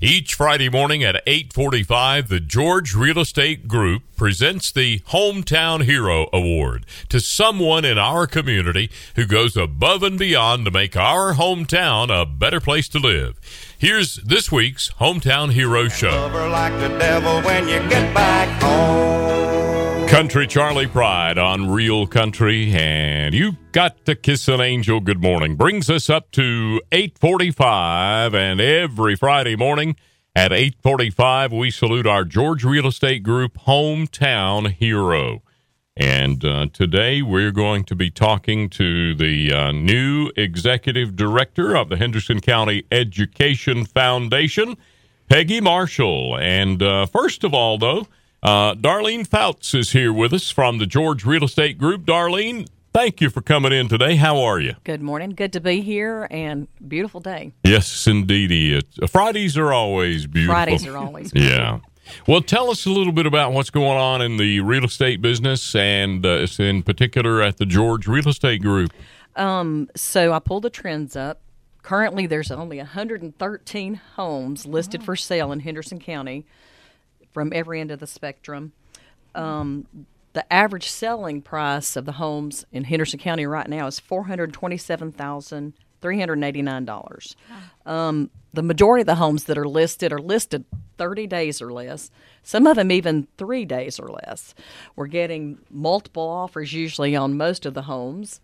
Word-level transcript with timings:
Each 0.00 0.34
Friday 0.34 0.68
morning 0.68 1.02
at 1.02 1.22
8:45, 1.26 2.28
the 2.28 2.40
George 2.40 2.94
Real 2.94 3.18
Estate 3.18 3.68
Group 3.68 4.02
presents 4.16 4.72
the 4.72 5.00
Hometown 5.10 5.84
Hero 5.84 6.28
Award 6.32 6.86
to 7.08 7.20
someone 7.20 7.84
in 7.84 7.98
our 7.98 8.26
community 8.26 8.90
who 9.16 9.24
goes 9.24 9.56
above 9.56 10.02
and 10.02 10.18
beyond 10.18 10.64
to 10.64 10.70
make 10.70 10.96
our 10.96 11.34
hometown 11.34 12.10
a 12.10 12.26
better 12.26 12.60
place 12.60 12.88
to 12.88 12.98
live. 12.98 13.38
Here's 13.78 14.16
this 14.16 14.50
week's 14.50 14.90
Hometown 15.00 15.52
Hero 15.52 15.88
Show. 15.88 16.28
Country 20.08 20.46
Charley 20.46 20.86
Pride 20.86 21.36
on 21.36 21.70
Real 21.70 22.06
Country, 22.06 22.72
and 22.72 23.34
you 23.34 23.52
got 23.72 24.06
to 24.06 24.14
kiss 24.16 24.48
an 24.48 24.60
angel. 24.60 25.00
Good 25.00 25.22
morning 25.22 25.54
brings 25.54 25.90
us 25.90 26.08
up 26.08 26.30
to 26.32 26.80
eight 26.90 27.18
forty-five, 27.18 28.34
and 28.34 28.58
every 28.58 29.14
Friday 29.16 29.54
morning 29.54 29.96
at 30.34 30.50
eight 30.50 30.76
forty-five, 30.82 31.52
we 31.52 31.70
salute 31.70 32.06
our 32.06 32.24
George 32.24 32.64
Real 32.64 32.86
Estate 32.86 33.22
Group 33.22 33.58
hometown 33.58 34.72
hero. 34.72 35.42
And 35.94 36.44
uh, 36.44 36.66
today 36.72 37.20
we're 37.20 37.52
going 37.52 37.84
to 37.84 37.94
be 37.94 38.10
talking 38.10 38.70
to 38.70 39.14
the 39.14 39.52
uh, 39.52 39.72
new 39.72 40.32
executive 40.36 41.16
director 41.16 41.76
of 41.76 41.90
the 41.90 41.96
Henderson 41.96 42.40
County 42.40 42.84
Education 42.90 43.84
Foundation, 43.84 44.76
Peggy 45.28 45.60
Marshall. 45.60 46.38
And 46.38 46.82
uh, 46.82 47.04
first 47.06 47.44
of 47.44 47.52
all, 47.52 47.76
though. 47.76 48.08
Uh, 48.42 48.74
Darlene 48.74 49.26
Fouts 49.26 49.74
is 49.74 49.92
here 49.92 50.12
with 50.12 50.32
us 50.32 50.50
from 50.50 50.78
the 50.78 50.86
George 50.86 51.24
Real 51.24 51.44
Estate 51.44 51.76
Group. 51.76 52.04
Darlene, 52.04 52.68
thank 52.92 53.20
you 53.20 53.30
for 53.30 53.40
coming 53.40 53.72
in 53.72 53.88
today. 53.88 54.14
How 54.16 54.38
are 54.40 54.60
you? 54.60 54.74
Good 54.84 55.02
morning. 55.02 55.30
Good 55.30 55.52
to 55.54 55.60
be 55.60 55.80
here 55.80 56.28
and 56.30 56.68
beautiful 56.86 57.20
day. 57.20 57.52
Yes, 57.64 58.06
indeed. 58.06 58.84
Fridays 59.08 59.56
are 59.58 59.72
always 59.72 60.26
beautiful. 60.26 60.54
Fridays 60.54 60.86
are 60.86 60.96
always 60.96 61.32
beautiful. 61.32 61.56
yeah. 61.56 61.80
Well, 62.26 62.40
tell 62.40 62.70
us 62.70 62.86
a 62.86 62.90
little 62.90 63.12
bit 63.12 63.26
about 63.26 63.52
what's 63.52 63.70
going 63.70 63.98
on 63.98 64.22
in 64.22 64.36
the 64.38 64.60
real 64.60 64.84
estate 64.84 65.20
business 65.20 65.74
and 65.74 66.24
uh, 66.24 66.46
in 66.58 66.82
particular 66.82 67.42
at 67.42 67.58
the 67.58 67.66
George 67.66 68.06
Real 68.06 68.28
Estate 68.28 68.62
Group. 68.62 68.92
Um, 69.36 69.90
so 69.94 70.32
I 70.32 70.38
pulled 70.38 70.62
the 70.62 70.70
trends 70.70 71.16
up. 71.16 71.42
Currently, 71.82 72.26
there's 72.26 72.50
only 72.50 72.78
113 72.78 73.94
homes 74.16 74.64
listed 74.66 75.02
for 75.02 75.16
sale 75.16 75.52
in 75.52 75.60
Henderson 75.60 75.98
County 75.98 76.44
from 77.32 77.52
every 77.54 77.80
end 77.80 77.90
of 77.90 78.00
the 78.00 78.06
spectrum. 78.06 78.72
Um, 79.34 79.86
the 80.32 80.52
average 80.52 80.88
selling 80.88 81.42
price 81.42 81.96
of 81.96 82.04
the 82.04 82.12
homes 82.12 82.64
in 82.72 82.84
Henderson 82.84 83.18
County 83.18 83.46
right 83.46 83.68
now 83.68 83.86
is 83.86 83.98
four 83.98 84.24
hundred 84.24 84.52
twenty-seven 84.52 85.12
thousand 85.12 85.72
three 86.00 86.18
hundred 86.18 86.42
eighty-nine 86.44 86.84
dollars. 86.84 87.34
Um, 87.86 88.30
the 88.52 88.62
majority 88.62 89.02
of 89.02 89.06
the 89.06 89.16
homes 89.16 89.44
that 89.44 89.58
are 89.58 89.68
listed 89.68 90.12
are 90.12 90.18
listed 90.18 90.64
thirty 90.96 91.26
days 91.26 91.60
or 91.60 91.72
less. 91.72 92.10
Some 92.42 92.66
of 92.66 92.76
them 92.76 92.90
even 92.90 93.26
three 93.36 93.64
days 93.64 93.98
or 93.98 94.08
less. 94.08 94.54
We're 94.96 95.06
getting 95.06 95.58
multiple 95.70 96.28
offers 96.28 96.72
usually 96.72 97.16
on 97.16 97.36
most 97.36 97.66
of 97.66 97.74
the 97.74 97.82
homes. 97.82 98.40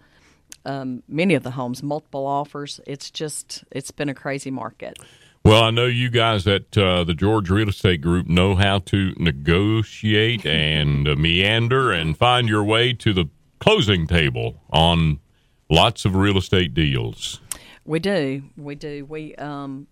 Um, 0.66 1.02
many 1.08 1.34
of 1.34 1.42
the 1.42 1.52
homes, 1.52 1.82
multiple 1.82 2.26
offers. 2.26 2.80
It's 2.86 3.10
just 3.10 3.64
it's 3.70 3.90
been 3.90 4.08
a 4.08 4.14
crazy 4.14 4.50
market. 4.50 4.98
Well, 5.44 5.62
I 5.62 5.70
know 5.70 5.84
you 5.84 6.08
guys 6.08 6.46
at 6.46 6.76
uh, 6.78 7.04
the 7.04 7.12
George 7.12 7.50
Real 7.50 7.68
Estate 7.68 8.00
Group 8.00 8.26
know 8.26 8.54
how 8.54 8.78
to 8.78 9.12
negotiate 9.18 10.46
and 10.46 11.06
uh, 11.06 11.16
meander 11.16 11.92
and 11.92 12.16
find 12.16 12.48
your 12.48 12.64
way 12.64 12.94
to 12.94 13.12
the 13.12 13.26
closing 13.60 14.06
table 14.06 14.62
on 14.70 15.20
lots 15.68 16.06
of 16.06 16.16
real 16.16 16.38
estate 16.38 16.72
deals. 16.72 17.42
We 17.84 17.98
do. 17.98 18.44
We 18.56 18.74
do. 18.74 19.04
We 19.04 19.34
um, 19.34 19.86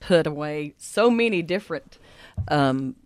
put 0.00 0.26
away 0.26 0.72
so 0.78 1.10
many 1.10 1.42
different 1.42 1.98
um, 2.50 2.96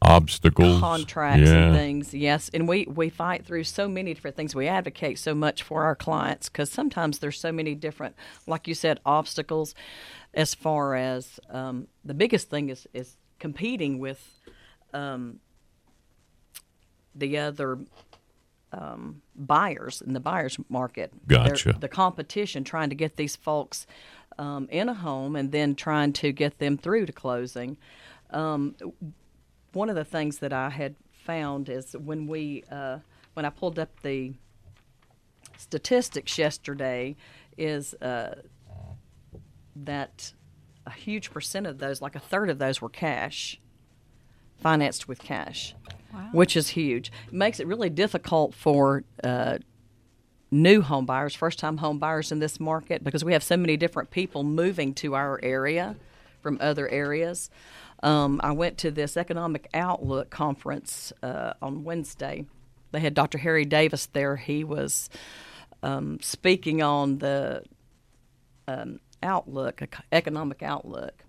obstacles, 0.00 0.78
contracts, 0.78 1.50
yeah. 1.50 1.64
and 1.64 1.76
things. 1.76 2.14
Yes, 2.14 2.48
and 2.54 2.68
we 2.68 2.86
we 2.86 3.08
fight 3.08 3.44
through 3.44 3.64
so 3.64 3.88
many 3.88 4.14
different 4.14 4.36
things. 4.36 4.54
We 4.54 4.68
advocate 4.68 5.18
so 5.18 5.34
much 5.34 5.64
for 5.64 5.82
our 5.82 5.96
clients 5.96 6.48
because 6.48 6.70
sometimes 6.70 7.18
there's 7.18 7.40
so 7.40 7.50
many 7.50 7.74
different, 7.74 8.14
like 8.46 8.68
you 8.68 8.74
said, 8.74 9.00
obstacles 9.04 9.74
as 10.34 10.54
far 10.54 10.94
as 10.94 11.38
um, 11.50 11.88
the 12.04 12.14
biggest 12.14 12.48
thing 12.48 12.70
is, 12.70 12.86
is 12.94 13.16
competing 13.38 13.98
with 13.98 14.40
um, 14.94 15.40
the 17.14 17.38
other 17.38 17.78
um, 18.72 19.20
buyers 19.36 20.02
in 20.02 20.14
the 20.14 20.20
buyers 20.20 20.58
market. 20.68 21.12
Gotcha. 21.26 21.64
They're, 21.64 21.72
the 21.80 21.88
competition 21.88 22.64
trying 22.64 22.88
to 22.88 22.94
get 22.94 23.16
these 23.16 23.36
folks 23.36 23.86
um, 24.38 24.68
in 24.70 24.88
a 24.88 24.94
home 24.94 25.36
and 25.36 25.52
then 25.52 25.74
trying 25.74 26.12
to 26.14 26.32
get 26.32 26.58
them 26.58 26.78
through 26.78 27.06
to 27.06 27.12
closing. 27.12 27.76
Um, 28.30 28.74
one 29.72 29.90
of 29.90 29.96
the 29.96 30.04
things 30.04 30.38
that 30.38 30.52
I 30.52 30.70
had 30.70 30.94
found 31.12 31.68
is 31.68 31.92
when 31.92 32.26
we 32.26 32.64
uh, 32.70 32.98
when 33.34 33.44
I 33.44 33.50
pulled 33.50 33.78
up 33.78 34.00
the 34.02 34.32
statistics 35.56 36.38
yesterday 36.38 37.16
is 37.56 37.94
uh, 37.94 38.36
that 39.76 40.32
a 40.86 40.90
huge 40.90 41.30
percent 41.30 41.66
of 41.66 41.78
those, 41.78 42.00
like 42.00 42.14
a 42.14 42.20
third 42.20 42.50
of 42.50 42.58
those, 42.58 42.80
were 42.80 42.88
cash, 42.88 43.60
financed 44.60 45.08
with 45.08 45.20
cash, 45.20 45.74
wow. 46.12 46.28
which 46.32 46.56
is 46.56 46.68
huge. 46.68 47.12
It 47.28 47.32
makes 47.32 47.60
it 47.60 47.66
really 47.66 47.90
difficult 47.90 48.54
for 48.54 49.04
uh, 49.22 49.58
new 50.50 50.82
home 50.82 51.06
buyers, 51.06 51.34
first 51.34 51.58
time 51.58 51.78
home 51.78 51.98
buyers 51.98 52.32
in 52.32 52.38
this 52.38 52.60
market, 52.60 53.02
because 53.02 53.24
we 53.24 53.32
have 53.32 53.42
so 53.42 53.56
many 53.56 53.76
different 53.76 54.10
people 54.10 54.44
moving 54.44 54.94
to 54.94 55.14
our 55.14 55.40
area 55.42 55.96
from 56.40 56.58
other 56.60 56.88
areas. 56.88 57.50
Um, 58.02 58.40
I 58.42 58.52
went 58.52 58.78
to 58.78 58.90
this 58.90 59.16
Economic 59.16 59.68
Outlook 59.72 60.30
conference 60.30 61.12
uh, 61.22 61.54
on 61.62 61.84
Wednesday. 61.84 62.46
They 62.90 63.00
had 63.00 63.14
Dr. 63.14 63.38
Harry 63.38 63.64
Davis 63.64 64.06
there. 64.06 64.36
He 64.36 64.64
was 64.64 65.08
um, 65.82 66.18
speaking 66.20 66.82
on 66.82 67.18
the 67.18 67.62
um, 68.68 69.00
outlook, 69.22 69.82
economic 70.10 70.62
outlook. 70.62 71.24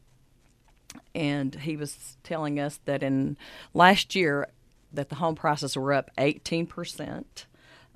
And 1.15 1.55
he 1.55 1.75
was 1.75 2.17
telling 2.23 2.59
us 2.59 2.79
that 2.85 3.03
in 3.03 3.37
last 3.73 4.15
year 4.15 4.47
that 4.91 5.09
the 5.09 5.15
home 5.15 5.35
prices 5.35 5.75
were 5.75 5.93
up 5.93 6.11
18%. 6.17 7.25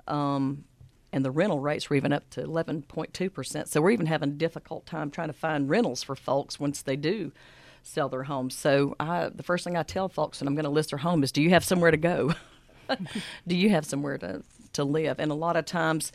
Um, 0.06 0.64
and 1.12 1.24
the 1.24 1.30
rental 1.30 1.60
rates 1.60 1.88
were 1.88 1.96
even 1.96 2.12
up 2.12 2.28
to 2.30 2.42
11.2%. 2.42 3.68
So 3.68 3.80
we're 3.80 3.90
even 3.90 4.06
having 4.06 4.30
a 4.30 4.32
difficult 4.32 4.84
time 4.84 5.10
trying 5.10 5.28
to 5.28 5.34
find 5.34 5.68
rentals 5.68 6.02
for 6.02 6.14
folks 6.14 6.60
once 6.60 6.82
they 6.82 6.96
do 6.96 7.32
sell 7.82 8.08
their 8.08 8.24
homes. 8.24 8.54
So 8.54 8.94
I, 9.00 9.28
the 9.28 9.42
first 9.42 9.64
thing 9.64 9.76
I 9.76 9.82
tell 9.82 10.08
folks 10.08 10.40
when 10.40 10.48
I'm 10.48 10.54
going 10.54 10.64
to 10.64 10.70
list 10.70 10.90
their 10.90 10.98
home 10.98 11.22
is, 11.22 11.32
do 11.32 11.40
you 11.40 11.50
have 11.50 11.64
somewhere 11.64 11.90
to 11.90 11.96
go? 11.96 12.34
do 13.46 13.56
you 13.56 13.70
have 13.70 13.86
somewhere 13.86 14.18
to 14.18 14.42
to 14.78 14.84
live. 14.84 15.18
And 15.18 15.30
a 15.30 15.34
lot 15.34 15.56
of 15.56 15.64
times, 15.64 16.12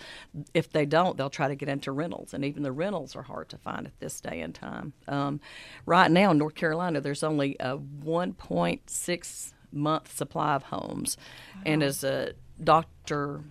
if 0.54 0.72
they 0.72 0.86
don't, 0.86 1.18
they'll 1.18 1.30
try 1.30 1.50
to 1.50 1.56
get 1.56 1.70
into 1.70 1.92
rentals, 1.92 2.34
and 2.34 2.44
even 2.44 2.64
the 2.64 2.72
rentals 2.72 3.16
are 3.16 3.22
hard 3.22 3.50
to 3.50 3.58
find 3.58 3.86
at 3.86 4.00
this 4.00 4.20
day 4.22 4.40
and 4.40 4.56
time. 4.56 4.94
Um, 5.08 5.40
right 5.86 6.10
now 6.10 6.32
in 6.32 6.38
North 6.38 6.56
Carolina, 6.56 7.02
there's 7.02 7.24
only 7.24 7.58
a 7.60 7.78
1.6 7.78 9.54
month 9.72 10.16
supply 10.16 10.56
of 10.56 10.64
homes, 10.64 11.18
wow. 11.56 11.62
and 11.66 11.84
as 11.84 12.04
uh, 12.04 12.32
Dr. 12.64 13.42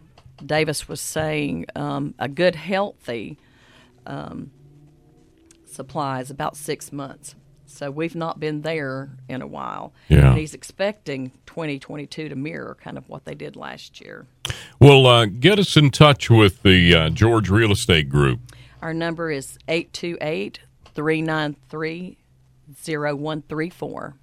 Davis 0.45 0.89
was 0.89 1.01
saying, 1.01 1.67
um, 1.77 2.15
a 2.19 2.29
good 2.29 2.57
healthy 2.57 3.39
um, 4.07 4.51
supply 5.67 6.21
is 6.21 6.31
about 6.31 6.57
six 6.57 6.91
months. 6.91 7.35
So 7.73 7.91
we've 7.91 8.15
not 8.15 8.39
been 8.39 8.63
there 8.63 9.11
in 9.29 9.43
a 9.43 9.47
while. 9.47 9.93
Yeah. 10.09 10.31
And 10.31 10.39
he's 10.39 10.55
expecting 10.55 11.33
2022 11.47 12.29
to 12.29 12.37
mirror 12.37 12.77
kind 12.81 12.99
of 12.99 13.09
what 13.09 13.25
they 13.25 13.35
did 13.35 13.57
last 13.57 14.01
year. 14.01 14.27
Well, 14.79 15.07
uh, 15.07 15.27
get 15.27 15.59
us 15.59 15.77
in 15.77 15.91
touch 15.91 16.31
with 16.31 16.63
the 16.63 16.95
uh, 16.95 17.09
George 17.11 17.49
Real 17.49 17.73
Estate 17.73 18.09
Group. 18.09 18.41
Our 18.81 18.93
number 18.93 19.31
is 19.31 19.59
828 19.69 20.61
393 20.95 22.19
0134. 22.85 24.15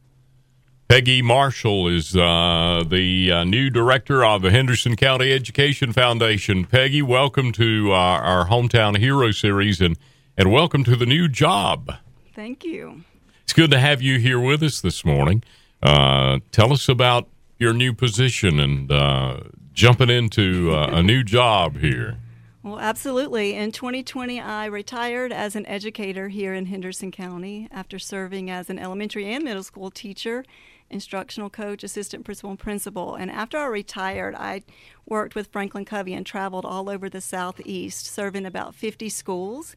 Peggy 0.89 1.21
Marshall 1.21 1.87
is 1.87 2.15
uh, 2.15 2.83
the 2.87 3.31
uh, 3.31 3.43
new 3.43 3.69
director 3.69 4.25
of 4.25 4.41
the 4.41 4.49
Henderson 4.49 4.95
County 4.95 5.31
Education 5.31 5.93
Foundation. 5.93 6.65
Peggy, 6.65 7.03
welcome 7.03 7.51
to 7.51 7.91
uh, 7.91 7.95
our 7.95 8.47
Hometown 8.47 8.97
Hero 8.97 9.31
series 9.31 9.81
and, 9.81 9.97
and 10.35 10.51
welcome 10.51 10.83
to 10.83 10.95
the 10.95 11.05
new 11.05 11.27
job. 11.27 11.93
Thank 12.33 12.63
you. 12.63 13.03
It's 13.49 13.53
good 13.55 13.71
to 13.71 13.79
have 13.79 13.99
you 13.99 14.19
here 14.19 14.39
with 14.39 14.61
us 14.61 14.79
this 14.79 15.03
morning. 15.03 15.41
Uh, 15.81 16.37
tell 16.51 16.71
us 16.71 16.87
about 16.87 17.27
your 17.57 17.73
new 17.73 17.95
position 17.95 18.59
and 18.59 18.91
uh, 18.91 19.39
jumping 19.73 20.11
into 20.11 20.71
uh, 20.71 20.91
a 20.91 21.01
new 21.01 21.23
job 21.23 21.79
here. 21.79 22.17
Well, 22.61 22.77
absolutely. 22.77 23.55
In 23.55 23.71
2020, 23.71 24.39
I 24.39 24.65
retired 24.65 25.33
as 25.33 25.55
an 25.55 25.65
educator 25.65 26.27
here 26.27 26.53
in 26.53 26.67
Henderson 26.67 27.09
County 27.09 27.67
after 27.71 27.97
serving 27.97 28.51
as 28.51 28.69
an 28.69 28.77
elementary 28.77 29.25
and 29.25 29.43
middle 29.43 29.63
school 29.63 29.89
teacher, 29.89 30.45
instructional 30.91 31.49
coach, 31.49 31.83
assistant 31.83 32.25
principal, 32.25 32.51
and 32.51 32.59
principal. 32.59 33.15
And 33.15 33.31
after 33.31 33.57
I 33.57 33.65
retired, 33.65 34.35
I 34.35 34.61
worked 35.07 35.33
with 35.33 35.47
Franklin 35.47 35.85
Covey 35.85 36.13
and 36.13 36.23
traveled 36.23 36.65
all 36.65 36.87
over 36.87 37.09
the 37.09 37.19
Southeast, 37.19 38.05
serving 38.05 38.45
about 38.45 38.75
50 38.75 39.09
schools. 39.09 39.73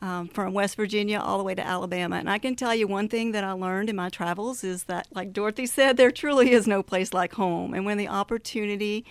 Um, 0.00 0.28
from 0.28 0.52
West 0.52 0.76
Virginia 0.76 1.18
all 1.18 1.38
the 1.38 1.44
way 1.44 1.56
to 1.56 1.66
Alabama. 1.66 2.16
And 2.16 2.30
I 2.30 2.38
can 2.38 2.54
tell 2.54 2.72
you 2.72 2.86
one 2.86 3.08
thing 3.08 3.32
that 3.32 3.42
I 3.42 3.50
learned 3.50 3.90
in 3.90 3.96
my 3.96 4.08
travels 4.08 4.62
is 4.62 4.84
that, 4.84 5.08
like 5.12 5.32
Dorothy 5.32 5.66
said, 5.66 5.96
there 5.96 6.12
truly 6.12 6.52
is 6.52 6.68
no 6.68 6.84
place 6.84 7.12
like 7.12 7.32
home. 7.32 7.74
And 7.74 7.84
when 7.84 7.98
the 7.98 8.06
opportunity 8.06 9.04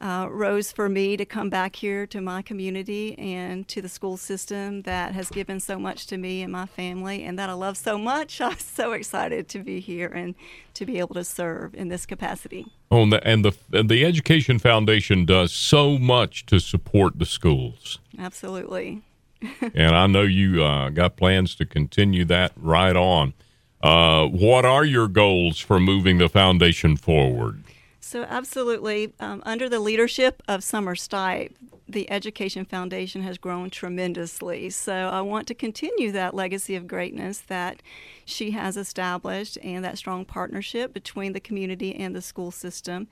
uh, 0.00 0.26
rose 0.30 0.72
for 0.72 0.88
me 0.88 1.16
to 1.16 1.24
come 1.24 1.50
back 1.50 1.76
here 1.76 2.06
to 2.06 2.20
my 2.20 2.40
community 2.40 3.18
and 3.18 3.68
to 3.68 3.82
the 3.82 3.88
school 3.88 4.16
system 4.16 4.82
that 4.82 5.12
has 5.12 5.28
given 5.28 5.60
so 5.60 5.78
much 5.78 6.06
to 6.06 6.16
me 6.16 6.42
and 6.42 6.50
my 6.50 6.66
family 6.66 7.24
and 7.24 7.38
that 7.38 7.50
I 7.50 7.52
love 7.52 7.76
so 7.76 7.98
much. 7.98 8.40
I'm 8.40 8.58
so 8.58 8.92
excited 8.92 9.48
to 9.48 9.58
be 9.58 9.80
here 9.80 10.08
and 10.08 10.34
to 10.74 10.86
be 10.86 10.98
able 10.98 11.14
to 11.14 11.24
serve 11.24 11.74
in 11.74 11.88
this 11.88 12.06
capacity. 12.06 12.66
Oh, 12.90 13.02
and 13.02 13.12
the 13.12 13.26
and 13.26 13.44
the, 13.44 13.52
and 13.72 13.88
the 13.88 14.04
Education 14.04 14.58
Foundation 14.58 15.26
does 15.26 15.52
so 15.52 15.98
much 15.98 16.46
to 16.46 16.58
support 16.58 17.18
the 17.18 17.26
schools. 17.26 17.98
Absolutely. 18.18 19.02
and 19.74 19.94
I 19.94 20.06
know 20.06 20.22
you 20.22 20.62
uh, 20.62 20.90
got 20.90 21.16
plans 21.16 21.54
to 21.56 21.66
continue 21.66 22.24
that 22.26 22.52
right 22.56 22.96
on. 22.96 23.34
Uh, 23.82 24.26
what 24.26 24.64
are 24.64 24.84
your 24.84 25.08
goals 25.08 25.58
for 25.58 25.80
moving 25.80 26.18
the 26.18 26.28
foundation 26.28 26.96
forward? 26.96 27.64
So, 28.00 28.24
absolutely. 28.24 29.12
Um, 29.20 29.42
under 29.44 29.68
the 29.68 29.78
leadership 29.78 30.42
of 30.48 30.64
Summer 30.64 30.94
Stipe, 30.94 31.52
the 31.86 32.10
Education 32.10 32.64
Foundation 32.64 33.22
has 33.22 33.36
grown 33.36 33.68
tremendously. 33.68 34.70
So, 34.70 34.92
I 34.92 35.20
want 35.20 35.46
to 35.48 35.54
continue 35.54 36.10
that 36.12 36.34
legacy 36.34 36.74
of 36.76 36.86
greatness 36.86 37.40
that 37.48 37.82
she 38.24 38.52
has 38.52 38.78
established 38.78 39.58
and 39.62 39.84
that 39.84 39.98
strong 39.98 40.24
partnership 40.24 40.94
between 40.94 41.34
the 41.34 41.40
community 41.40 41.94
and 41.94 42.16
the 42.16 42.22
school 42.22 42.50
system 42.50 43.06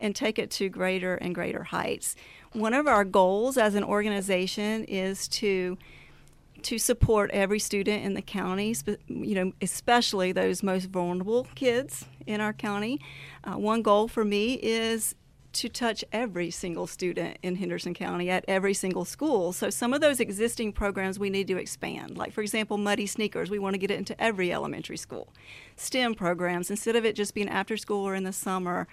and 0.00 0.14
take 0.14 0.40
it 0.40 0.50
to 0.52 0.68
greater 0.68 1.14
and 1.14 1.34
greater 1.34 1.62
heights. 1.64 2.16
One 2.52 2.74
of 2.74 2.88
our 2.88 3.04
goals 3.04 3.56
as 3.56 3.76
an 3.76 3.84
organization 3.84 4.84
is 4.84 5.28
to 5.28 5.78
to 6.64 6.78
support 6.78 7.30
every 7.32 7.58
student 7.58 8.04
in 8.04 8.14
the 8.14 8.22
county, 8.22 8.74
you 9.08 9.34
know, 9.34 9.52
especially 9.60 10.32
those 10.32 10.62
most 10.62 10.86
vulnerable 10.86 11.46
kids 11.54 12.06
in 12.26 12.40
our 12.40 12.52
county. 12.52 13.00
Uh, 13.44 13.58
one 13.58 13.82
goal 13.82 14.08
for 14.08 14.24
me 14.24 14.54
is 14.54 15.14
to 15.52 15.68
touch 15.68 16.04
every 16.12 16.50
single 16.50 16.86
student 16.86 17.36
in 17.42 17.56
Henderson 17.56 17.92
County 17.92 18.30
at 18.30 18.44
every 18.48 18.72
single 18.72 19.04
school. 19.04 19.52
So 19.52 19.68
some 19.68 19.92
of 19.92 20.00
those 20.00 20.18
existing 20.18 20.72
programs 20.72 21.18
we 21.18 21.30
need 21.30 21.46
to 21.48 21.58
expand. 21.58 22.16
Like 22.16 22.32
for 22.32 22.40
example, 22.40 22.78
Muddy 22.78 23.06
Sneakers, 23.06 23.50
we 23.50 23.58
want 23.58 23.74
to 23.74 23.78
get 23.78 23.90
it 23.90 23.98
into 23.98 24.18
every 24.20 24.52
elementary 24.52 24.96
school. 24.96 25.32
STEM 25.76 26.14
programs, 26.14 26.70
instead 26.70 26.96
of 26.96 27.04
it 27.04 27.14
just 27.14 27.34
being 27.34 27.48
after 27.48 27.76
school 27.76 28.06
or 28.06 28.14
in 28.14 28.24
the 28.24 28.32
summer, 28.32 28.88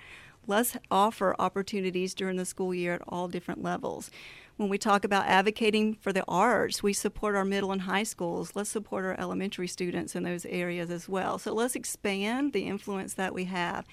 let's 0.48 0.75
offer 0.92 1.36
opportunities 1.39 2.13
during 2.13 2.36
the 2.36 2.45
school 2.45 2.74
year 2.74 2.95
at 2.95 3.01
all 3.07 3.27
different 3.27 3.63
levels 3.63 4.12
when 4.59 4.67
we 4.67 4.77
talk 4.77 5.06
about 5.06 5.25
advocating 5.25 5.94
for 5.94 6.11
the 6.11 6.25
arts, 6.27 6.83
we 6.83 6.91
support 6.91 7.33
our 7.33 7.45
middle 7.45 7.71
and 7.71 7.83
high 7.83 8.03
schools. 8.03 8.51
Let's 8.56 8.69
support 8.69 9.06
our 9.06 9.17
elementary 9.17 9.69
students 9.69 10.17
in 10.17 10.23
those 10.23 10.45
areas 10.45 10.91
as 10.91 11.07
well. 11.07 11.39
So 11.39 11.53
let's 11.53 11.77
expand 11.77 12.51
the 12.51 12.67
influence 12.67 13.13
that 13.13 13.33
we 13.33 13.45
have. 13.45 13.85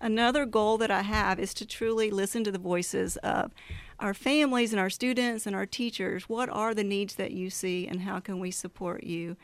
Another 0.00 0.44
goal 0.44 0.76
that 0.78 0.90
I 0.90 1.02
have 1.02 1.38
is 1.38 1.54
to 1.54 1.64
truly 1.64 2.10
listen 2.10 2.42
to 2.42 2.50
the 2.50 2.58
voices 2.58 3.16
of 3.18 3.52
our 4.00 4.12
families 4.12 4.72
and 4.72 4.80
our 4.80 4.90
students 4.90 5.46
and 5.46 5.54
our 5.54 5.66
teachers. 5.66 6.24
What 6.24 6.48
are 6.48 6.74
the 6.74 6.82
needs 6.82 7.14
that 7.14 7.30
you 7.30 7.48
see, 7.48 7.86
and 7.86 8.00
how 8.00 8.18
can 8.18 8.40
we 8.40 8.50
support 8.50 9.04
you? 9.04 9.36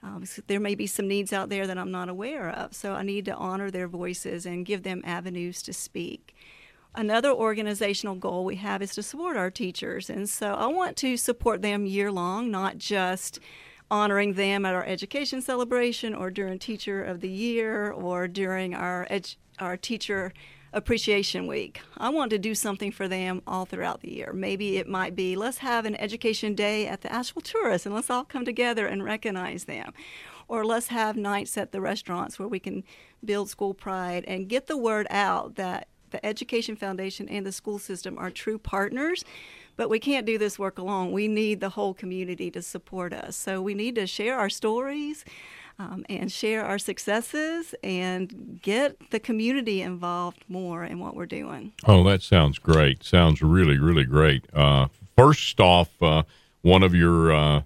Um, 0.00 0.24
so 0.26 0.42
there 0.46 0.60
may 0.60 0.76
be 0.76 0.86
some 0.86 1.08
needs 1.08 1.32
out 1.32 1.48
there 1.48 1.66
that 1.66 1.76
I'm 1.76 1.90
not 1.90 2.08
aware 2.08 2.50
of, 2.50 2.72
so 2.72 2.92
I 2.92 3.02
need 3.02 3.24
to 3.24 3.34
honor 3.34 3.68
their 3.68 3.88
voices 3.88 4.46
and 4.46 4.64
give 4.64 4.84
them 4.84 5.02
avenues 5.04 5.60
to 5.64 5.72
speak. 5.72 6.36
Another 6.96 7.32
organizational 7.32 8.14
goal 8.14 8.44
we 8.44 8.56
have 8.56 8.80
is 8.80 8.94
to 8.94 9.02
support 9.02 9.36
our 9.36 9.50
teachers. 9.50 10.08
And 10.08 10.28
so 10.28 10.54
I 10.54 10.66
want 10.66 10.96
to 10.98 11.16
support 11.16 11.60
them 11.60 11.86
year 11.86 12.12
long, 12.12 12.52
not 12.52 12.78
just 12.78 13.40
honoring 13.90 14.34
them 14.34 14.64
at 14.64 14.74
our 14.74 14.84
education 14.84 15.42
celebration 15.42 16.14
or 16.14 16.30
during 16.30 16.58
Teacher 16.58 17.02
of 17.02 17.20
the 17.20 17.28
Year 17.28 17.90
or 17.90 18.28
during 18.28 18.74
our, 18.74 19.06
edu- 19.10 19.36
our 19.58 19.76
Teacher 19.76 20.32
Appreciation 20.72 21.46
Week. 21.48 21.80
I 21.98 22.10
want 22.10 22.30
to 22.30 22.38
do 22.38 22.54
something 22.54 22.92
for 22.92 23.08
them 23.08 23.42
all 23.46 23.64
throughout 23.64 24.00
the 24.00 24.12
year. 24.12 24.32
Maybe 24.32 24.76
it 24.76 24.88
might 24.88 25.16
be 25.16 25.36
let's 25.36 25.58
have 25.58 25.86
an 25.86 25.96
education 25.96 26.54
day 26.54 26.86
at 26.86 27.00
the 27.00 27.12
Asheville 27.12 27.42
Tourist 27.42 27.86
and 27.86 27.94
let's 27.94 28.10
all 28.10 28.24
come 28.24 28.44
together 28.44 28.86
and 28.86 29.04
recognize 29.04 29.64
them. 29.64 29.92
Or 30.46 30.64
let's 30.64 30.88
have 30.88 31.16
nights 31.16 31.56
at 31.56 31.72
the 31.72 31.80
restaurants 31.80 32.38
where 32.38 32.48
we 32.48 32.58
can 32.58 32.84
build 33.24 33.48
school 33.48 33.74
pride 33.74 34.24
and 34.26 34.48
get 34.48 34.66
the 34.66 34.76
word 34.76 35.06
out 35.10 35.54
that 35.56 35.88
the 36.14 36.24
Education 36.24 36.76
Foundation 36.76 37.28
and 37.28 37.44
the 37.44 37.50
school 37.50 37.80
system 37.80 38.16
are 38.18 38.30
true 38.30 38.56
partners. 38.56 39.24
But 39.76 39.90
we 39.90 39.98
can't 39.98 40.24
do 40.24 40.38
this 40.38 40.56
work 40.56 40.78
alone. 40.78 41.10
We 41.10 41.26
need 41.26 41.58
the 41.58 41.70
whole 41.70 41.92
community 41.92 42.48
to 42.52 42.62
support 42.62 43.12
us. 43.12 43.34
So 43.34 43.60
we 43.60 43.74
need 43.74 43.96
to 43.96 44.06
share 44.06 44.38
our 44.38 44.48
stories 44.48 45.24
um, 45.80 46.06
and 46.08 46.30
share 46.30 46.64
our 46.64 46.78
successes 46.78 47.74
and 47.82 48.60
get 48.62 49.10
the 49.10 49.18
community 49.18 49.82
involved 49.82 50.44
more 50.48 50.84
in 50.84 51.00
what 51.00 51.16
we're 51.16 51.26
doing. 51.26 51.72
Oh, 51.84 52.04
that 52.04 52.22
sounds 52.22 52.60
great. 52.60 53.02
Sounds 53.02 53.42
really, 53.42 53.78
really 53.78 54.04
great. 54.04 54.46
Uh, 54.54 54.86
first 55.16 55.58
off, 55.58 56.00
uh, 56.00 56.22
one 56.62 56.84
of 56.84 56.94
your 56.94 57.32
uh, 57.32 57.62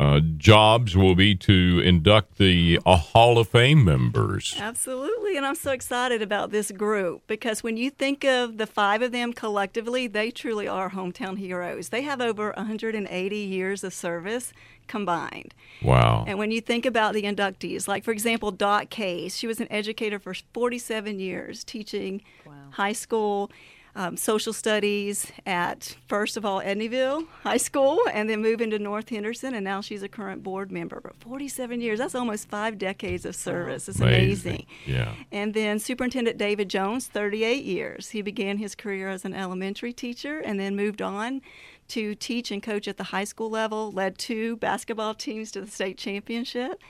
uh, 0.00 0.18
jobs 0.38 0.96
will 0.96 1.14
be 1.14 1.34
to 1.34 1.82
induct 1.84 2.38
the 2.38 2.80
uh, 2.86 2.96
Hall 2.96 3.36
of 3.36 3.48
Fame 3.48 3.84
members. 3.84 4.56
Absolutely. 4.58 5.36
And 5.36 5.44
I'm 5.44 5.54
so 5.54 5.72
excited 5.72 6.22
about 6.22 6.50
this 6.50 6.70
group 6.70 7.26
because 7.26 7.62
when 7.62 7.76
you 7.76 7.90
think 7.90 8.24
of 8.24 8.56
the 8.56 8.66
five 8.66 9.02
of 9.02 9.12
them 9.12 9.34
collectively, 9.34 10.06
they 10.06 10.30
truly 10.30 10.66
are 10.66 10.88
hometown 10.88 11.36
heroes. 11.36 11.90
They 11.90 12.00
have 12.00 12.22
over 12.22 12.54
180 12.56 13.36
years 13.36 13.84
of 13.84 13.92
service 13.92 14.54
combined. 14.86 15.52
Wow. 15.82 16.24
And 16.26 16.38
when 16.38 16.50
you 16.50 16.62
think 16.62 16.86
about 16.86 17.12
the 17.12 17.24
inductees, 17.24 17.86
like 17.86 18.02
for 18.02 18.12
example, 18.12 18.50
Dot 18.52 18.88
Case, 18.88 19.36
she 19.36 19.46
was 19.46 19.60
an 19.60 19.70
educator 19.70 20.18
for 20.18 20.32
47 20.54 21.20
years 21.20 21.62
teaching 21.62 22.22
wow. 22.46 22.54
high 22.70 22.94
school 22.94 23.50
um, 23.94 24.16
social 24.16 24.52
studies 24.52 25.30
at 25.46 25.96
first 26.06 26.36
of 26.36 26.44
all 26.44 26.60
Edneyville 26.60 27.26
High 27.42 27.56
School, 27.56 28.00
and 28.12 28.28
then 28.28 28.42
moved 28.42 28.60
into 28.60 28.78
North 28.78 29.08
Henderson, 29.08 29.54
and 29.54 29.64
now 29.64 29.80
she's 29.80 30.02
a 30.02 30.08
current 30.08 30.42
board 30.42 30.70
member. 30.70 31.00
But 31.02 31.16
47 31.16 31.80
years—that's 31.80 32.14
almost 32.14 32.48
five 32.48 32.78
decades 32.78 33.24
of 33.24 33.34
service. 33.34 33.88
It's 33.88 34.00
amazing. 34.00 34.52
amazing. 34.52 34.66
Yeah. 34.86 35.14
And 35.32 35.54
then 35.54 35.78
Superintendent 35.78 36.38
David 36.38 36.68
Jones, 36.68 37.06
38 37.08 37.64
years. 37.64 38.10
He 38.10 38.22
began 38.22 38.58
his 38.58 38.74
career 38.74 39.08
as 39.08 39.24
an 39.24 39.34
elementary 39.34 39.92
teacher, 39.92 40.38
and 40.38 40.58
then 40.58 40.76
moved 40.76 41.02
on 41.02 41.42
to 41.90 42.14
teach 42.14 42.50
and 42.50 42.62
coach 42.62 42.88
at 42.88 42.96
the 42.96 43.04
high 43.04 43.24
school 43.24 43.50
level. 43.50 43.92
Led 43.92 44.18
two 44.18 44.56
basketball 44.56 45.14
teams 45.14 45.50
to 45.52 45.60
the 45.60 45.70
state 45.70 45.98
championship 45.98 46.80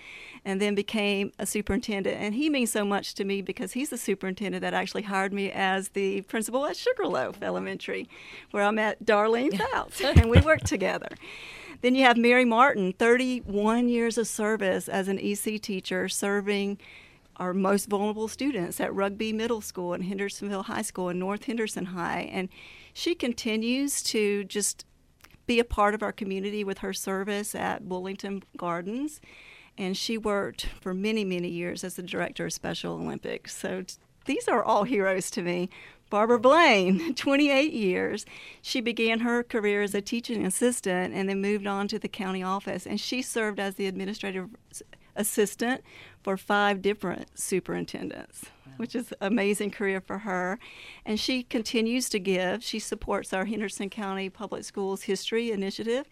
and 0.44 0.60
then 0.60 0.74
became 0.74 1.32
a 1.38 1.46
superintendent. 1.46 2.16
And 2.16 2.34
he 2.34 2.48
means 2.48 2.70
so 2.70 2.84
much 2.84 3.14
to 3.14 3.24
me 3.24 3.42
because 3.42 3.72
he's 3.72 3.90
the 3.90 3.98
superintendent 3.98 4.62
that 4.62 4.74
actually 4.74 5.02
hired 5.02 5.32
me 5.32 5.50
as 5.50 5.90
the 5.90 6.22
principal 6.22 6.66
at 6.66 6.76
Sugarloaf 6.76 7.42
Elementary, 7.42 8.08
where 8.50 8.64
I 8.64 8.70
met 8.70 9.04
Darlene 9.04 9.58
Fouts, 9.72 10.00
and 10.00 10.30
we 10.30 10.40
worked 10.40 10.66
together. 10.66 11.08
Then 11.82 11.94
you 11.94 12.04
have 12.04 12.16
Mary 12.16 12.44
Martin, 12.44 12.92
31 12.92 13.88
years 13.88 14.18
of 14.18 14.26
service 14.26 14.88
as 14.88 15.08
an 15.08 15.18
EC 15.18 15.60
teacher, 15.60 16.08
serving 16.08 16.78
our 17.36 17.54
most 17.54 17.88
vulnerable 17.88 18.28
students 18.28 18.80
at 18.80 18.94
Rugby 18.94 19.32
Middle 19.32 19.62
School 19.62 19.94
and 19.94 20.04
Hendersonville 20.04 20.64
High 20.64 20.82
School 20.82 21.08
and 21.08 21.18
North 21.18 21.44
Henderson 21.44 21.86
High. 21.86 22.28
And 22.30 22.50
she 22.92 23.14
continues 23.14 24.02
to 24.04 24.44
just 24.44 24.84
be 25.50 25.58
a 25.58 25.64
part 25.64 25.94
of 25.94 26.02
our 26.02 26.12
community 26.12 26.62
with 26.62 26.78
her 26.78 26.92
service 26.92 27.54
at 27.54 27.88
Bullington 27.88 28.42
Gardens 28.56 29.20
and 29.76 29.96
she 29.96 30.18
worked 30.18 30.66
for 30.80 30.92
many, 30.92 31.24
many 31.24 31.48
years 31.48 31.82
as 31.84 31.94
the 31.94 32.02
director 32.02 32.46
of 32.46 32.52
Special 32.52 32.94
Olympics. 32.94 33.56
So 33.56 33.82
t- 33.82 33.94
these 34.26 34.46
are 34.46 34.62
all 34.62 34.84
heroes 34.84 35.30
to 35.32 35.42
me. 35.42 35.70
Barbara 36.10 36.38
Blaine, 36.38 37.14
28 37.16 37.72
years. 37.72 38.26
She 38.60 38.80
began 38.80 39.20
her 39.20 39.42
career 39.42 39.82
as 39.82 39.94
a 39.94 40.02
teaching 40.02 40.44
assistant 40.44 41.14
and 41.14 41.28
then 41.28 41.40
moved 41.40 41.66
on 41.66 41.88
to 41.88 41.98
the 41.98 42.08
county 42.08 42.42
office, 42.42 42.86
and 42.86 43.00
she 43.00 43.22
served 43.22 43.58
as 43.58 43.76
the 43.76 43.86
administrative 43.86 44.50
assistant 45.16 45.82
for 46.22 46.36
five 46.36 46.82
different 46.82 47.38
superintendents, 47.38 48.46
wow. 48.66 48.72
which 48.76 48.94
is 48.94 49.12
amazing 49.20 49.70
career 49.70 50.00
for 50.00 50.18
her. 50.18 50.58
And 51.04 51.18
she 51.18 51.42
continues 51.42 52.08
to 52.10 52.18
give. 52.18 52.62
She 52.62 52.78
supports 52.78 53.32
our 53.32 53.44
Henderson 53.44 53.90
County 53.90 54.28
Public 54.28 54.64
Schools 54.64 55.02
History 55.02 55.50
Initiative 55.50 56.06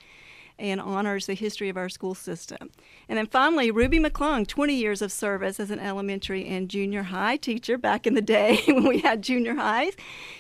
and 0.59 0.81
honors 0.81 1.27
the 1.27 1.35
history 1.35 1.69
of 1.69 1.77
our 1.77 1.89
school 1.89 2.15
system. 2.15 2.71
And 3.09 3.17
then 3.17 3.27
finally, 3.27 3.71
Ruby 3.71 3.99
McClung, 3.99 4.47
20 4.47 4.75
years 4.75 5.03
of 5.03 5.13
service 5.13 5.61
as 5.61 5.71
an 5.71 5.79
elementary 5.79 6.47
and 6.47 6.69
junior 6.69 7.05
high 7.05 7.37
teacher 7.37 7.79
back 7.79 8.07
in 8.07 8.15
the 8.15 8.23
day 8.23 8.61
when 8.67 8.87
we 8.87 8.99
had 8.99 9.23
junior 9.23 9.55
highs. 9.55 9.95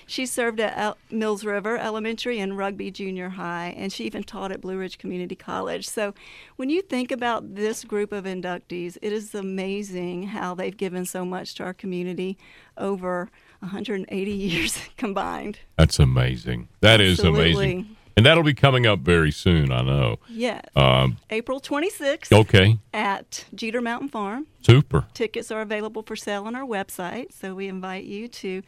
She 0.06 0.26
served 0.26 0.58
at 0.60 0.96
Mills 1.10 1.44
River 1.44 1.76
Elementary 1.76 2.38
and 2.38 2.56
Rugby 2.56 2.90
Junior 2.90 3.28
High, 3.28 3.74
and 3.76 3.92
she 3.92 4.04
even 4.04 4.24
taught 4.24 4.50
at 4.50 4.60
Blue 4.60 4.78
Ridge 4.78 4.98
Community 4.98 5.36
College. 5.36 5.86
So 5.86 6.14
when 6.56 6.70
you 6.70 6.80
think 6.82 7.12
about 7.12 7.54
this 7.54 7.84
group 7.84 8.12
of 8.12 8.24
inductees, 8.24 8.96
it 9.02 9.12
is 9.12 9.34
amazing 9.34 10.24
how 10.28 10.54
they've 10.54 10.76
given 10.76 11.04
so 11.04 11.24
much 11.24 11.54
to 11.56 11.64
our 11.64 11.74
community 11.74 12.38
over 12.78 13.30
180 13.60 14.30
years 14.32 14.78
combined. 14.96 15.58
That's 15.76 15.98
amazing. 15.98 16.68
That 16.80 17.00
is 17.00 17.18
Absolutely. 17.18 17.52
amazing. 17.52 17.96
And 18.18 18.26
that'll 18.26 18.42
be 18.42 18.52
coming 18.52 18.84
up 18.84 18.98
very 18.98 19.30
soon, 19.30 19.70
I 19.70 19.80
know. 19.82 20.18
Yes. 20.28 20.64
Um, 20.74 21.18
April 21.30 21.60
26th 21.60 22.32
okay, 22.32 22.76
at 22.92 23.44
Jeter 23.54 23.80
Mountain 23.80 24.08
Farm. 24.08 24.48
super. 24.60 25.06
Tickets 25.14 25.52
are 25.52 25.60
available 25.60 26.02
for 26.02 26.16
sale 26.16 26.42
on 26.42 26.56
our 26.56 26.66
website, 26.66 27.32
so 27.32 27.54
we 27.54 27.68
invite 27.68 28.06
you 28.06 28.26
to 28.26 28.62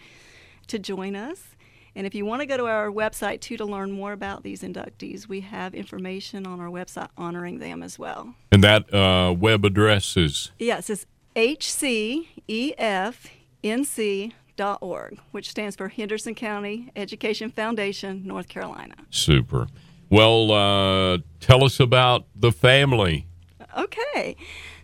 to 0.69 0.79
join 0.79 1.17
us. 1.17 1.57
And 1.97 2.07
if 2.07 2.15
you 2.15 2.25
want 2.25 2.43
to 2.43 2.47
go 2.47 2.59
to 2.59 2.67
our 2.67 2.91
website 2.91 3.41
too 3.41 3.57
to 3.57 3.65
learn 3.65 3.91
more 3.91 4.13
about 4.13 4.45
these 4.45 4.63
inductees, 4.63 5.27
we 5.27 5.41
have 5.41 5.75
information 5.75 6.47
on 6.47 6.61
our 6.61 6.69
website 6.69 7.09
honoring 7.19 7.59
them 7.59 7.83
as 7.83 7.99
well. 7.99 8.33
And 8.53 8.63
that 8.63 8.95
uh, 8.95 9.33
web 9.37 9.65
address 9.65 10.17
is 10.17 10.53
Yes, 10.61 10.89
it's 10.89 11.07
hcefnc.org, 14.61 15.19
which 15.31 15.51
stands 15.51 15.77
for 15.77 15.89
Henderson 15.89 16.35
County 16.35 16.91
Education 16.97 17.51
Foundation, 17.51 18.27
North 18.27 18.49
Carolina. 18.49 18.95
super. 19.11 19.67
Well, 20.09 20.51
uh, 20.51 21.19
tell 21.39 21.63
us 21.63 21.79
about 21.79 22.27
the 22.35 22.51
family. 22.51 23.27
Okay. 23.79 24.35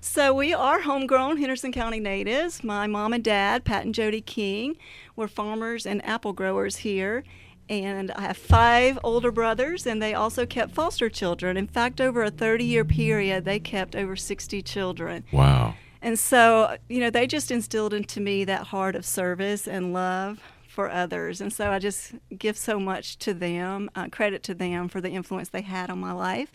So 0.01 0.33
we 0.33 0.55
are 0.55 0.83
homegrown 0.83 1.39
Henderson 1.39 1.73
County 1.73 1.99
natives. 1.99 2.63
My 2.63 2.87
mom 2.87 3.13
and 3.13 3.25
dad, 3.25 3.65
Pat 3.65 3.85
and 3.85 3.93
Jody 3.93 4.21
King, 4.21 4.77
were 5.17 5.27
farmers 5.27 5.85
and 5.85 6.05
apple 6.07 6.33
growers 6.33 6.77
here. 6.77 7.25
And 7.69 8.13
I 8.13 8.21
have 8.21 8.37
five 8.37 9.01
older 9.03 9.33
brothers, 9.33 9.85
and 9.85 10.01
they 10.01 10.15
also 10.15 10.47
kept 10.47 10.71
foster 10.73 11.11
children. 11.11 11.57
In 11.57 11.67
fact, 11.67 12.01
over 12.01 12.23
a 12.23 12.31
30 12.31 12.65
year 12.65 12.85
period, 12.85 13.45
they 13.45 13.59
kept 13.59 13.97
over 13.97 14.15
60 14.15 14.63
children. 14.63 15.25
Wow. 15.33 15.75
And 16.07 16.17
so, 16.17 16.77
you 16.89 17.01
know, 17.01 17.11
they 17.11 17.27
just 17.27 17.51
instilled 17.51 17.93
into 17.93 18.21
me 18.21 18.45
that 18.45 18.69
heart 18.69 18.95
of 18.95 19.05
service 19.05 19.67
and 19.67 19.93
love 19.93 20.41
for 20.69 20.89
others. 20.89 21.41
And 21.41 21.53
so 21.53 21.73
I 21.73 21.81
just 21.81 22.13
give 22.39 22.57
so 22.57 22.79
much 22.79 23.19
to 23.19 23.35
them, 23.35 23.91
uh, 23.97 24.07
credit 24.11 24.45
to 24.45 24.55
them 24.55 24.87
for 24.87 25.01
the 25.01 25.11
influence 25.11 25.49
they 25.49 25.63
had 25.63 25.91
on 25.91 25.99
my 25.99 26.13
life. 26.13 26.53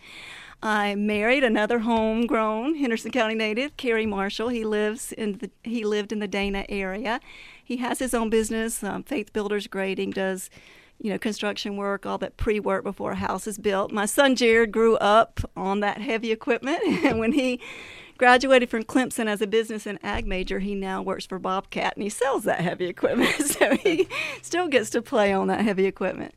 I 0.64 0.96
married 0.96 1.44
another 1.44 1.80
homegrown 1.80 2.76
Henderson 2.76 3.12
County 3.12 3.36
native, 3.36 3.76
Kerry 3.76 4.06
Marshall. 4.06 4.48
He 4.48 4.64
lives 4.64 5.12
in 5.12 5.40
the 5.40 5.52
he 5.64 5.84
lived 5.84 6.14
in 6.14 6.20
the 6.20 6.30
Dana 6.30 6.66
area. 6.70 7.20
He 7.62 7.76
has 7.78 8.00
his 8.00 8.14
own 8.14 8.30
business, 8.30 8.82
um, 8.82 9.04
Faith 9.04 9.34
Builders 9.34 9.68
Grading, 9.68 10.12
does 10.12 10.50
you 10.98 11.10
know 11.10 11.18
construction 11.18 11.76
work, 11.76 12.06
all 12.06 12.20
that 12.20 12.38
pre-work 12.38 12.86
before 12.86 13.14
a 13.14 13.16
house 13.16 13.48
is 13.48 13.58
built. 13.58 13.92
My 13.92 14.06
son 14.06 14.38
Jared 14.38 14.72
grew 14.72 14.96
up 14.98 15.42
on 15.58 15.82
that 15.82 16.00
heavy 16.00 16.32
equipment, 16.32 16.82
and 17.04 17.20
when 17.20 17.34
he 17.34 17.60
graduated 18.22 18.70
from 18.70 18.84
Clemson 18.84 19.26
as 19.26 19.42
a 19.42 19.48
business 19.48 19.88
and 19.88 19.98
ag 20.04 20.28
major, 20.28 20.60
he 20.60 20.76
now 20.76 21.02
works 21.02 21.26
for 21.26 21.40
Bobcat 21.40 21.96
and 21.96 22.04
he 22.04 22.10
sells 22.10 22.44
that 22.44 22.62
heavy 22.62 22.86
equipment. 22.86 23.34
so 23.48 23.76
he 23.78 24.08
still 24.44 24.68
gets 24.68 24.92
to 24.92 25.02
play 25.02 25.34
on 25.34 25.48
that 25.48 25.62
heavy 25.62 25.88
equipment. 25.88 26.36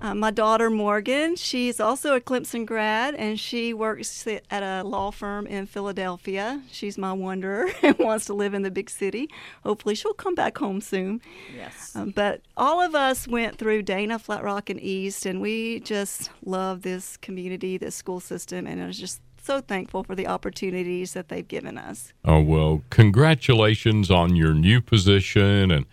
Uh, 0.00 0.14
my 0.14 0.30
daughter 0.30 0.70
Morgan, 0.70 1.34
she's 1.34 1.80
also 1.80 2.14
a 2.14 2.20
Clemson 2.20 2.64
grad 2.64 3.16
and 3.16 3.40
she 3.40 3.74
works 3.74 4.28
at 4.28 4.62
a 4.62 4.84
law 4.86 5.10
firm 5.10 5.48
in 5.48 5.66
Philadelphia. 5.66 6.62
She's 6.70 6.96
my 6.96 7.12
wanderer 7.12 7.68
and 7.82 7.98
wants 7.98 8.26
to 8.26 8.32
live 8.32 8.54
in 8.54 8.62
the 8.62 8.70
big 8.70 8.88
city. 8.88 9.28
Hopefully, 9.64 9.96
she'll 9.96 10.14
come 10.14 10.36
back 10.36 10.58
home 10.58 10.80
soon. 10.80 11.20
Yes. 11.52 11.96
Um, 11.96 12.10
but 12.10 12.42
all 12.56 12.80
of 12.80 12.94
us 12.94 13.26
went 13.26 13.58
through 13.58 13.82
Dana, 13.82 14.20
Flat 14.20 14.44
Rock, 14.44 14.70
and 14.70 14.80
East, 14.80 15.26
and 15.26 15.40
we 15.40 15.80
just 15.80 16.30
love 16.44 16.82
this 16.82 17.16
community, 17.16 17.76
this 17.76 17.96
school 17.96 18.20
system, 18.20 18.68
and 18.68 18.80
I 18.80 18.86
was 18.86 19.00
just 19.00 19.20
so 19.44 19.60
thankful 19.60 20.02
for 20.02 20.14
the 20.14 20.26
opportunities 20.26 21.12
that 21.12 21.28
they've 21.28 21.46
given 21.46 21.76
us. 21.76 22.12
Oh, 22.24 22.40
well, 22.40 22.82
congratulations 22.90 24.10
on 24.10 24.36
your 24.36 24.54
new 24.54 24.80
position. 24.80 25.70
And 25.70 25.86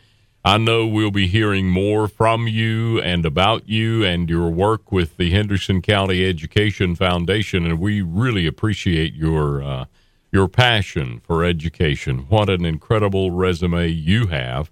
I 0.43 0.57
know 0.57 0.87
we'll 0.87 1.11
be 1.11 1.27
hearing 1.27 1.69
more 1.69 2.07
from 2.07 2.47
you 2.47 2.99
and 3.01 3.25
about 3.25 3.67
you 3.67 4.03
and 4.03 4.29
your 4.29 4.49
work 4.49 4.91
with 4.91 5.17
the 5.17 5.31
Henderson 5.31 5.81
County 5.81 6.25
Education 6.27 6.95
Foundation. 6.95 7.65
And 7.65 7.79
we 7.79 8.01
really 8.01 8.47
appreciate 8.47 9.13
your, 9.13 9.61
uh, 9.61 9.85
your 10.31 10.47
passion 10.47 11.19
for 11.19 11.43
education. 11.43 12.25
What 12.29 12.49
an 12.49 12.65
incredible 12.65 13.31
resume 13.31 13.87
you 13.87 14.27
have. 14.27 14.71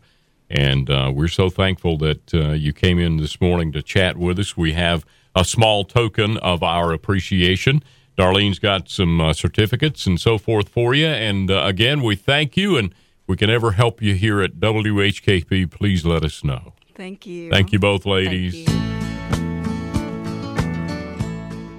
And 0.50 0.90
uh, 0.90 1.12
we're 1.14 1.28
so 1.28 1.50
thankful 1.50 1.98
that 2.00 2.34
uh, 2.34 2.52
you 2.54 2.74
came 2.74 2.98
in 2.98 3.18
this 3.18 3.40
morning 3.40 3.72
to 3.74 3.84
chat 3.84 4.18
with 4.18 4.40
us. 4.40 4.58
We 4.58 4.74
have 4.74 5.06
a 5.36 5.46
small 5.46 5.84
token 5.84 6.38
of 6.38 6.64
our 6.64 6.92
appreciation. 6.92 7.84
Darlene's 8.20 8.60
got 8.60 8.90
some 8.90 9.22
uh, 9.22 9.32
certificates 9.32 10.06
and 10.06 10.20
so 10.20 10.38
forth 10.38 10.68
for 10.68 10.94
you. 10.94 11.08
And 11.08 11.50
uh, 11.50 11.64
again, 11.64 12.04
we 12.04 12.18
thank 12.18 12.58
you. 12.58 12.76
And 12.76 12.94
we 13.28 13.38
can 13.38 13.50
ever 13.50 13.72
help 13.72 14.02
you 14.02 14.14
here 14.14 14.42
at 14.42 14.56
WHKP, 14.56 15.72
please 15.72 16.04
let 16.04 16.26
us 16.26 16.44
know. 16.44 16.74
Thank 16.96 17.26
you. 17.26 17.50
Thank 17.50 17.72
you 17.72 17.80
both, 17.80 18.06
ladies. 18.06 18.56
you. 18.56 18.66